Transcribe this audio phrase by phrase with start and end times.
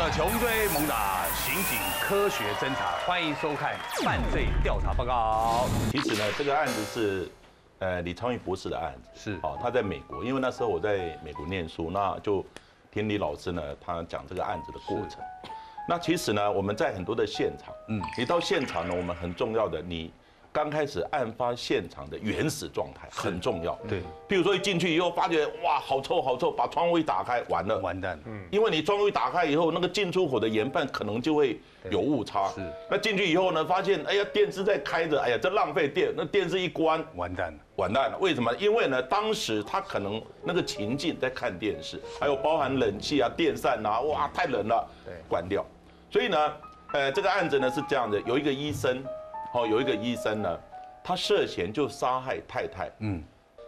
[0.00, 5.66] 者穷追猛打，刑警科学侦查，欢迎收看《犯罪调查报告》。
[5.92, 7.30] 其实呢，这个案子是，
[7.80, 9.10] 呃，李昌钰博士的案子。
[9.14, 12.42] 是哦，他在美国，因为那时候我在美国念书，那就
[12.90, 15.20] 听李老师呢，他讲这个案子的过程。
[15.86, 20.10] 那其实呢，我们在很多的现场，嗯，你到现场呢，我们很重要的，你
[20.52, 23.78] 刚开始案发现场的原始状态很重要。
[23.88, 28.22] 对，譬如说一进去以后，发觉哇，好臭好臭，把窗户一打开，完了，完蛋了。
[28.26, 32.48] 嗯，因为你窗户一打开以后，那个进出口的研判可能就会有误差。
[32.48, 32.60] 是
[32.90, 37.58] 那进去以后呢，发现哎呀电视在开着，哎呀这浪费电，那电视一关，完蛋了。
[37.76, 38.18] 完蛋了。
[38.18, 38.52] 为什么？
[38.56, 45.64] 因为呢，当时他可能那个情境在看电视，还有包含冷气啊、电扇啊，哇，太冷了，对关掉。
[46.10, 46.52] 所以呢，
[46.92, 49.02] 呃，这个案子呢是这样的，有一个医生，
[49.52, 50.60] 哦，有一个医生呢，
[51.02, 53.22] 他涉嫌就杀害太太，嗯，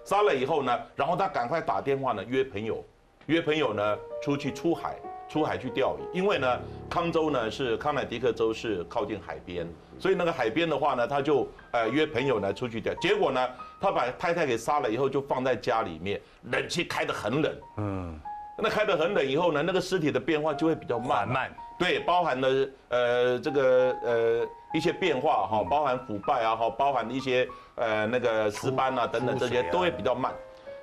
[0.04, 2.84] 杀了以后呢，然后他赶快打电话呢约朋友，
[3.26, 4.96] 约朋友呢出去出海，
[5.28, 9.66] 出海去钓鱼，因为呢，康州呢是康乃狄克州是靠近海边，
[9.98, 13.48] 所以那个海边的话呢，他就呃约朋友呢出去钓，结果呢，
[13.80, 18.20] 他把太太给杀了以后，就放在家里面，冷气开得很冷，嗯，
[18.56, 21.50] 那开得很冷以后呢，那个尸体的变化就会比较慢，缓慢。
[21.78, 30.32] 对，包含了呃这个呃一些变化哈，包含腐败啊哈，包含一些呃那个尸斑啊等等这些都会比较慢。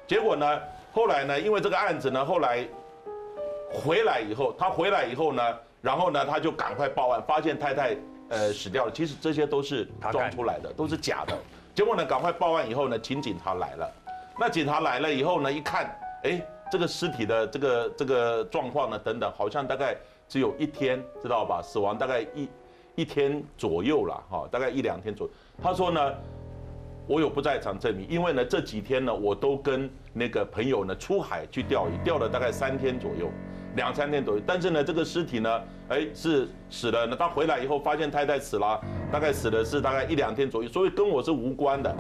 [0.08, 0.60] 结果呢，
[0.92, 2.68] 后来呢，因为这个案子呢，后来
[3.72, 7.98] 回来以后，他回来以后呢，然后呢，他就赶快报案，发现太太
[8.30, 8.92] 呃死掉了。
[8.92, 11.38] 其实这些都是装出来的，都是假的。
[11.76, 13.92] 结果呢，赶快报案以后呢，请警察来了。
[14.40, 19.96] 那警察来了以后呢，一看，哎，这个尸体的这个这个状况呢，等等，好像大概
[20.28, 21.62] 只有一天，知道吧？
[21.62, 22.50] 死亡大概一
[22.96, 25.34] 一天左右了，哈，大概一两天左右。
[25.62, 26.14] 他说呢，
[27.08, 33.30] 我有不在场证明，因为呢这几天呢，我都跟那个朋友呢出海去钓鱼，钓了大概三天左右，
[33.76, 34.42] 两三天左右。
[34.46, 37.16] 但是呢，这个尸体呢，哎是死了呢。
[37.18, 38.80] 他回来以后发现太太死了，
[39.12, 41.96] 大概死的是大概一两天左右，所以跟我是无关的，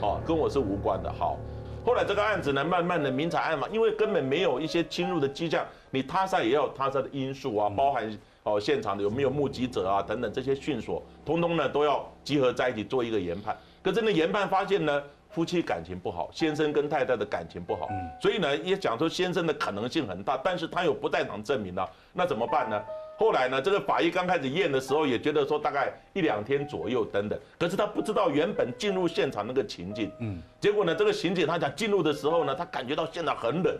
[0.00, 1.12] 哦，跟我是无关的。
[1.12, 1.38] 好，
[1.84, 8.10] 后来这个案子呢，慢慢的明察暗访，因为根本没有一些侵入的迹象，你他杀也要有他杀的因素啊，包含
[8.46, 13.56] 哦现场的有没有目击者啊等等这些讯索，通通呢都要集合在一起做一个研判。
[13.82, 22.80] 可是呢研判发现呢，夫妻感情不好，先生跟太太的感情不好，嗯所以呢也讲说先生的可能性很大，但是他有不在场证明啊，那怎么办呢？
[23.18, 33.74] 后来呢，这个法医刚开始验的时候也觉得说大概一两天左右等等，可是他不知道原本进入现场那个情景，嗯，结果呢，这个刑警他讲进入的时候呢，他感觉到现场很冷，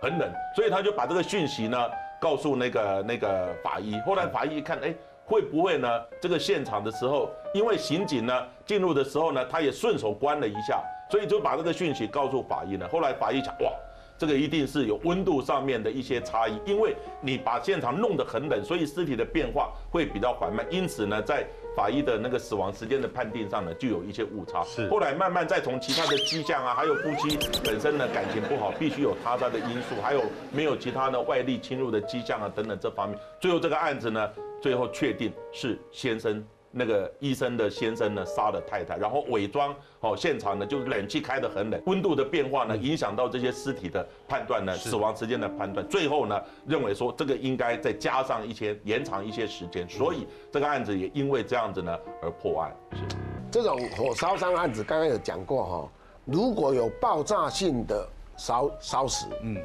[0.00, 1.76] 很冷，所以他就把这个讯息呢
[2.20, 3.98] 告诉那个那个法医。
[4.06, 4.94] 后来法医一看，哎，
[5.24, 5.88] 会不会呢？
[6.20, 12.88] 这个现场的时候，因为刑警呢进入的时候呢，他也顺手关了一下，所以就把这个讯息告诉法医呢。
[12.88, 13.72] 后来法医讲，哇。
[14.18, 24.64] 这个一定是有温度上面的一些差异，因为你把现场弄得很冷，所以尸体的变化会比较缓慢，因此呢，在法医的那个死亡时间的判定上呢，就有一些误差。
[24.64, 34.32] 是后来慢慢再从其他的迹象啊，还有夫妻本身呢感情不好，必须有他杀的因素，还有没有其他的外力侵入的迹象啊等等这方面，最后这个案子呢，
[34.62, 36.42] 最后确定是先生。
[36.78, 52.76] 那个医生的先生呢杀了太太，然后伪装哦，现场呢就冷气开得很冷，温度的变化呢影响到这些尸体的判断呢，死亡时间的判断，最后呢认为说这个应该再加上一些延长一些时间，所以这个案子也因为这样子呢而破案。
[52.92, 53.16] 是，
[53.50, 55.88] 这种火烧伤案子，刚刚有讲过哈，
[56.26, 59.56] 如果有爆炸性的烧烧死，嗯，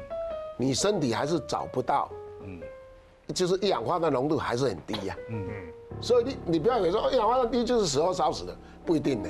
[0.56, 2.10] 你身体还是找不到，
[2.42, 2.58] 嗯，
[3.34, 9.28] 就是一氧化碳浓度还是很低呀、嗯嗯，所以你你不要以为说一氧化碳低就是死后烧死的，不一定呢。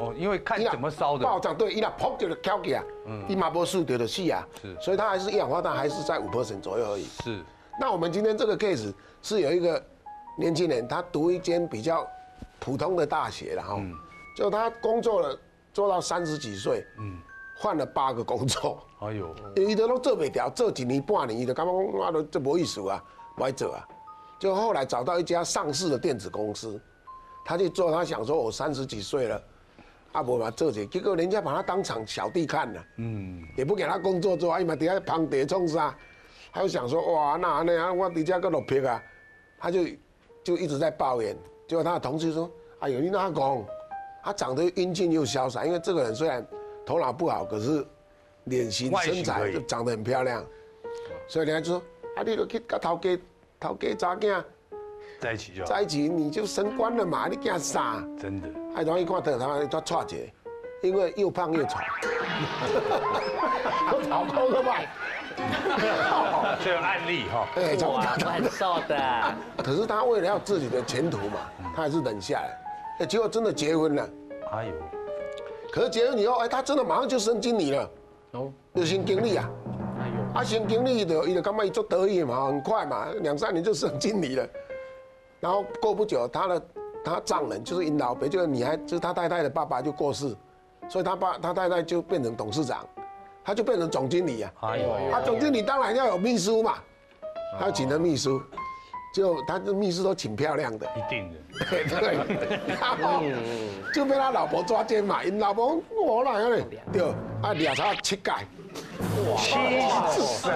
[0.00, 1.24] 哦，因为看怎么烧的。
[1.24, 2.84] 爆炸对，伊那砰就翘起啊，
[3.28, 4.76] 伊嘛无死掉就死啊，是。
[4.80, 7.04] 所以它还是一氧化碳还是在五 percent 左右而已。
[7.24, 7.42] 是。
[7.80, 9.84] 那我们今天这个 case 是有一个
[10.36, 12.06] 年轻人，他读一间比较
[12.60, 13.80] 普通的大学然后，
[14.36, 15.36] 就他工作了
[15.72, 17.18] 做到三十几岁，嗯，
[17.56, 23.02] 换了八个工作，哎呦，伊都拢做不掉，做几年半年，伊就感觉讲我都这无意思啊，
[23.36, 23.86] 不爱做啊。
[24.38, 26.80] 就后来找到一家上市的电子公司，
[27.44, 29.42] 他去做，他想说我三十几岁了，
[30.12, 35.96] 阿伯嘛做些，结果人家把他当场小弟看了，嗯，也不给他工作做，哎嘛底下旁地冲啥，
[36.52, 39.02] 他就想说哇那那样我底下个落魄啊，
[39.58, 39.80] 他就
[40.44, 41.36] 就一直在抱怨，
[41.66, 43.66] 结果他的同事说，哎呦你那讲，
[44.22, 46.46] 他长得英俊又潇洒，因为这个人虽然
[46.86, 47.84] 头脑不好，可是
[48.44, 50.44] 脸型身材就长得很漂亮，
[51.26, 51.82] 所以人家就说
[52.16, 53.18] 啊你都去跟头家
[53.60, 54.42] 头家查囝
[55.20, 55.64] 在一起就。
[55.64, 58.02] 在一起你就升官了嘛，你惊啥？
[58.20, 60.16] 真的，哎，然后一看到他妈他踹一个，
[60.82, 61.78] 因为又胖又丑，
[63.92, 64.88] 我老公都卖。
[66.64, 67.46] 这有案例哈。
[67.56, 72.58] 哎，差不哇，多蛮瘦的，可是他为了要自己的前途嘛，他还是忍下来。
[73.00, 74.08] 哎，结果真的结婚了。
[74.52, 74.72] 哎呦，
[75.72, 77.90] 可是结婚以后，哎，他真的马上就升经理了，
[78.32, 79.48] 哦，就升经理啊。
[80.38, 84.48] 哎呦，啊，升经理的，伊就感觉伊做得意嘛，很快嘛，两三年就升经理了。
[85.40, 86.62] 然后过不久，他的
[87.04, 90.34] 他丈人就是因老伯，就是女孩，就是他太太的爸爸就过世，
[90.88, 92.86] 所以他爸他太太就变成董事长，
[93.44, 94.52] 他就变成总经理啊。
[94.60, 96.74] 哎呦，啊，总经理当然要有秘书嘛，
[97.58, 98.40] 他要请的秘书，
[99.14, 100.86] 就他的秘书都挺漂亮的。
[100.96, 101.38] 一定的。
[101.70, 103.22] 对对，然后
[103.92, 106.64] 就被他老婆抓奸嘛，因老婆我哪样嘞？
[106.92, 107.02] 对，
[107.42, 108.46] 啊，俩他七改，
[109.30, 109.36] 哇
[110.10, 110.50] 塞，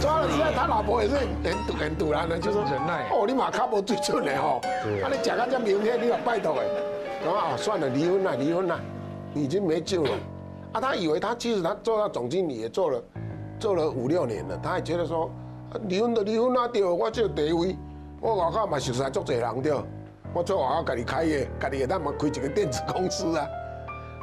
[0.00, 1.26] 抓了之后，他老婆也是很
[1.66, 3.08] 堵很堵然的，就说忍耐。
[3.10, 4.60] 哦，你马卡波最准的哦，
[5.02, 6.64] 啊，你讲到这明天，你要拜托哎，
[7.24, 8.80] 然后啊，算了，离婚了，离婚了，
[9.32, 10.10] 你已经没救了。
[10.72, 13.02] 啊，他以为他其实他做到总经理也做了，
[13.58, 15.30] 做了五六年了，他还觉得说，
[15.72, 17.76] 啊离婚就离婚啊，对，我这个地位，
[18.20, 19.72] 我外口嘛熟识足侪人对，
[20.32, 23.46] 我做外口家己开业，家己也当嘛开一个电子公司啊。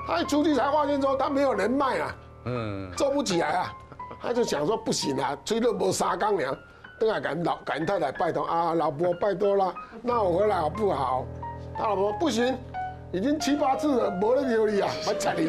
[0.08, 3.74] 他一出去才发现说他没有人脉啊，嗯，做不起来啊，
[4.22, 6.58] 他就想说不行啊，吹了无三缸粮，
[7.00, 11.26] 等下赶老赶太太拜托啊，老婆拜托啦，那我回来好不好？
[11.78, 12.58] 他老婆不行，
[13.12, 15.48] 已经七八次了，没人留你啊，我踩你。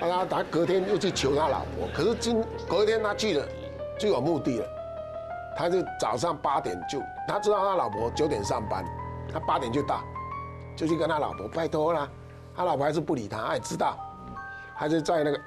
[0.00, 3.46] 啊，他他隔天又去求他老婆，可是今隔天他去了
[3.98, 4.66] 就有目的了，
[5.56, 8.84] 他就早上八点就他知道他老婆九点上班，
[9.32, 10.00] 他八点就到，
[10.76, 12.08] 就去跟他老婆拜托啦，
[12.54, 13.98] 他老婆还是不理他，他也知道，
[14.78, 15.40] 他就在那个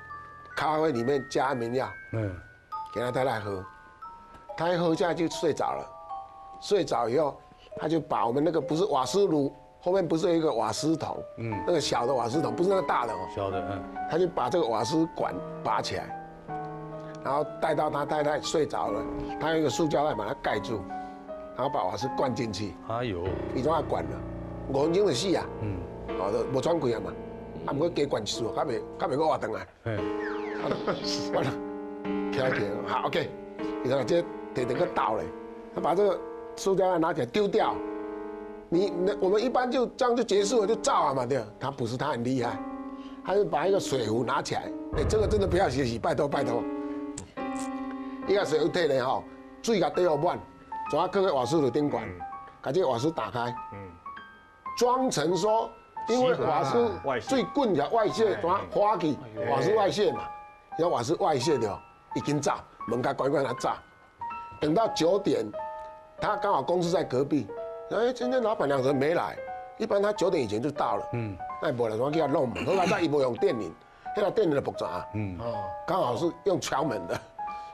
[0.56, 2.36] 咖啡里面加安眠药嗯，
[2.94, 3.63] 给他太太喝，
[4.57, 5.86] 他一喝下去就睡着了，
[6.59, 7.39] 睡着以后
[7.77, 15.33] 他就把我们那个不是瓦斯炉后面不是有一个瓦斯桶，嗯，那个小的瓦斯桶不是那个大的哦，小的，嗯，他就把这个瓦斯管
[15.63, 16.03] 拔起来，
[17.24, 19.03] 然后带到他太太睡着了，
[19.39, 20.81] 他用一个塑胶袋把它盖住，
[21.56, 24.09] 然后把瓦斯灌进去，哎呦，你怎啊灌了？
[24.69, 25.44] 五分钟就死啊！
[25.62, 25.77] 嗯，
[26.19, 27.12] 哦，就无喘气啊嘛，
[27.65, 29.68] 啊，毋过加灌一束，较袂较袂搁活转来。
[30.56, 30.62] 哎，
[31.33, 31.51] 完了，
[32.31, 33.30] 起来起来，好，OK，
[33.83, 34.21] 你看这
[34.53, 35.24] 得整个倒嘞，
[35.74, 36.19] 他把这个
[36.56, 37.75] 塑胶袋拿起来丢掉，
[38.69, 41.38] 你那我们一般就这样就结束了，就照了嘛，对。
[41.38, 41.45] 吧？
[41.59, 42.57] 他不是，他很厉害，
[43.25, 46.63] 他就把一个水壶拿起来，哎，这个真的不要学习，拜托拜托。
[48.27, 49.24] 一个水壶摕来吼，
[49.62, 50.39] 水甲底好满，
[50.89, 52.07] 怎啊放在瓦斯炉顶管，
[52.62, 53.53] 把这个瓦斯打开，
[54.77, 55.69] 装成说，
[56.07, 56.92] 因为瓦斯
[57.27, 59.18] 最棍的外泄，怎啊花去，
[59.50, 60.21] 瓦斯外泄嘛，
[60.81, 61.80] 然后瓦斯外泄的，
[62.16, 62.56] 已经炸，
[62.88, 63.75] 门甲关关它炸，
[64.60, 65.45] 等到九点，
[66.19, 67.48] 他刚好公司在隔壁，
[67.92, 69.38] 哎，今天老板娘怎么没来？
[69.78, 73.72] 一般他九点以前就到了，嗯，那无来我给他弄门，后来他伊无用电铃，
[74.18, 75.54] 那个电铃的复杂，嗯，哦，
[75.86, 77.22] 刚好是用敲门的，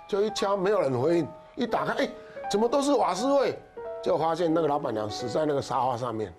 [0.05, 2.09] 就一敲没有人回应，一打开，哎，
[2.51, 3.57] 怎么都是瓦斯味？
[4.03, 6.33] 就发现那个老板娘死在那个沙发上面，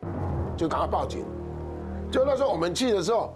[0.54, 1.24] 就赶快报警。
[2.12, 3.32] 就那时候我们去的时候，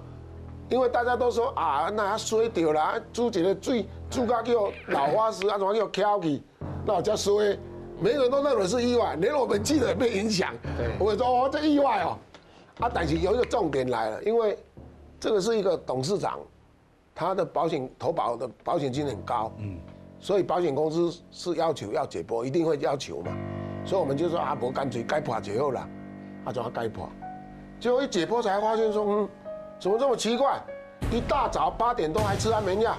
[0.69, 6.43] 因为大家都说啊，那他衰掉了，煮一个水煮到叫老花石，啊，怎么叫翘去，
[6.87, 7.59] 那我叫衰。
[8.00, 10.53] 每个人都认为是意外，连我们记者也被影响。
[10.99, 12.19] 我们说哦，这意外哦，
[12.81, 14.59] 啊，但是有一个重点来了，因为
[15.20, 16.41] 这个是一个董事长，
[17.14, 19.78] 他的保险投保的保险金很高，嗯，
[20.19, 23.31] 所以保险公司是要求要解剖，一定会要求嘛，
[23.85, 25.88] 所以我们就说啊，不干脆该破解后了，
[26.45, 27.09] 啊，就要该破，
[27.78, 29.28] 结果一解剖才发现说，嗯，
[29.82, 30.62] 怎么这么奇怪？
[31.10, 32.96] 一大早八点多还吃安眠药，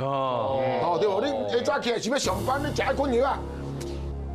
[0.00, 1.18] 哦，哦，对不？
[1.22, 3.38] 你一早起来是要上班，你吃一困药啊？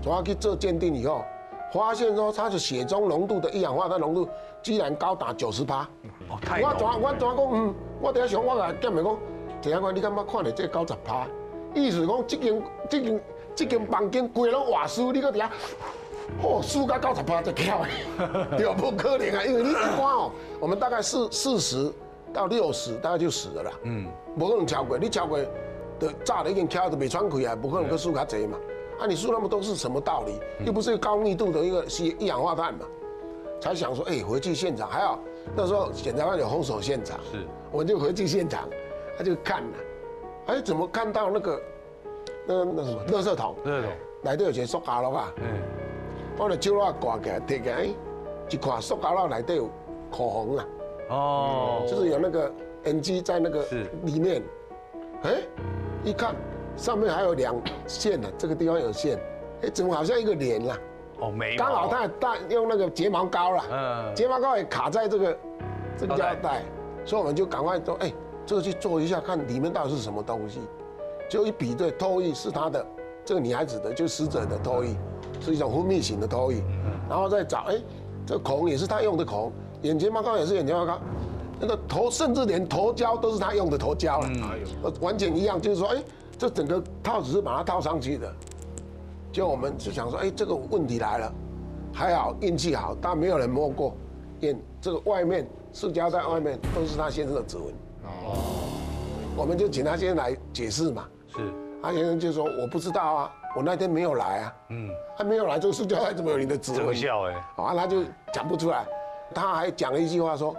[0.02, 1.24] 主要去做鉴定以后，
[1.72, 4.28] 发现说他的血中浓度的一氧化碳浓度
[4.64, 5.88] 居然高达九十八。
[6.28, 7.38] 哦，太我浓怎我怎讲？
[7.54, 9.18] 嗯，我等下想我来检问讲，
[9.62, 11.28] 陈长官，你敢捌看到这九十八？
[11.76, 13.22] 意思讲，这间这间
[13.56, 15.52] 这间房间规拢瓦斯，你搁底下，
[16.42, 18.74] 哦，输到九十趴才巧的， 对吧？
[18.78, 21.92] 不可能啊，因为你一关哦，我们大概四四十
[22.34, 23.72] 到六十，大概就死了啦。
[23.84, 25.40] 嗯，不可能超过，你超过
[26.00, 28.58] 的炸了已经敲都没喘气啊，不可能去输较济嘛。
[29.00, 30.40] 啊，你输那么多是什么道理？
[30.66, 32.86] 又不是高密度的一个吸一氧化碳嘛。
[33.62, 35.20] 才想说，哎、回去现场还好，
[35.56, 38.70] 那时候检察官有封锁现场，是我就回去现场，
[39.18, 39.78] 他就看了，
[40.48, 41.62] 哎，怎么看到那个
[42.46, 43.92] 那那什么垃圾桶，垃圾桶，
[44.24, 45.44] 来都有一个塑胶袋啊，嗯，
[46.38, 47.90] 我就手拉挂起来，摕起来，哎
[48.50, 49.70] 一看塑胶袋内底有
[50.12, 50.66] 口红啊，
[51.10, 52.52] 哦，就是有那个
[52.84, 53.66] NG 在那个
[54.04, 54.44] 里面，
[55.24, 55.38] 哎，
[56.04, 56.36] 一看
[56.78, 57.56] 上面还有两
[57.88, 59.18] 线呢，这个地方有线，
[59.64, 60.78] 哎，怎么好像一个脸啦？
[61.20, 65.38] 哦，眉毛，刚好他也带用那个睫毛膏啦，嗯，睫毛膏也卡在这个
[65.98, 66.62] 这个胶带，
[67.06, 68.14] 所以我们就赶快说，哎，
[68.46, 70.60] 这个去做一下，看里面到底是什么东西。
[71.28, 72.86] 就一比对，脱衣是他的，
[73.26, 74.96] 这个女孩子的，就死者的脱衣，
[75.42, 76.62] 是一种分泌型的脱衣。
[77.10, 77.76] 然后再找，哎，
[78.26, 81.00] 这个口红也是他用的口红，眼睫毛膏也是眼睫毛膏，
[81.60, 84.30] 那个头甚至连头胶都是他用的头胶了，
[84.84, 85.60] 呃完全一样。
[85.60, 86.04] 就是说，哎，
[86.38, 88.32] 这整个套子是把它套上去的。
[89.32, 91.34] 就我们就想说，哎，这个问题来了，
[91.94, 93.96] 还好运气好，但没有人摸过，
[94.42, 97.66] 眼这个外面塑胶在外面都是他先生的指纹。
[98.04, 98.38] 哦，
[99.36, 101.06] 我们就请他先生来解释嘛。
[101.28, 104.54] 是，他先生就说我不知道啊，我那天没有来啊。
[104.70, 106.86] 嗯，他没有来，这个塑胶袋怎么有你的指纹？
[106.86, 108.04] 特效哎，啊，他就
[108.34, 108.86] 讲不出来，
[109.34, 110.56] 他还讲了一句话说，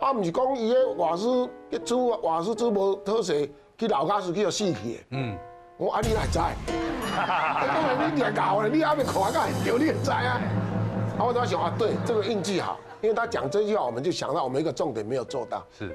[0.00, 3.34] 啊，不是讲伊个瓦斯一煮瓦斯煮无讨色，
[3.76, 4.98] 去老家是去要死去的。
[5.10, 5.36] 嗯，
[5.76, 6.38] 我啊你哪知？
[8.06, 10.40] 你 你也搞了，你还没看个很久，你也知啊？
[11.18, 15.94] 然后他想啊，对，这个运气好，因为他讲这句话，我们就想到我们一个重点没有做到，是，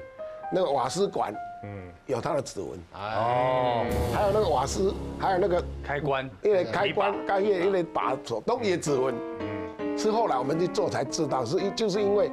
[0.52, 1.34] 那个瓦斯管，
[1.66, 12.30] 嗯，有他的指纹，哦，还有那个瓦斯，还有那个开关，因为开关开业，因为把手都也指纹，嗯，是后来我们去做才知道，是因就是因为。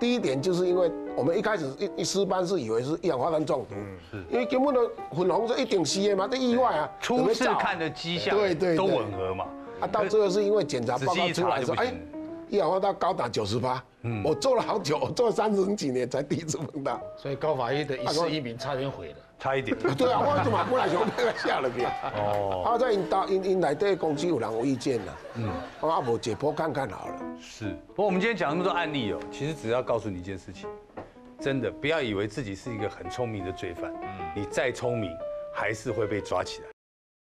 [0.00, 3.76] 第一点就是因为我们一开始一一师班是以为是一氧化碳中毒，
[4.10, 4.80] 是，因为根本的
[5.12, 9.46] 粉红色一顶吸烟嘛，这意外啊，初次看的迹象，对对，都吻合嘛，
[9.78, 11.94] 啊，到最后是因为检查报告出来说，哎，
[12.54, 19.16] 一氧化碳高达九十八，嗯，我做了好久，我做了三十几年才第一次碰到，所以高法医的一事一名差点毁了。
[19.40, 21.84] 差一点，对啊，我怎么过来想被他吓了别。
[22.16, 27.20] 哦，他在因到因因来对公司有人有意见了，嗯，我阿伯解剖看看好了。
[27.40, 30.68] 是，不过我们今天讲那么多案例哦，其实只要告诉你一件事情，
[31.40, 35.10] 真的不要以为自己是一个很聪明的罪犯，嗯，你再聪明
[35.52, 36.73] 还是会被抓起来。